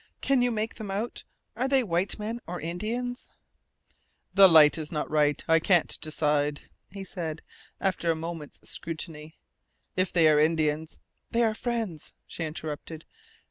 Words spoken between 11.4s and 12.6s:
are friends," she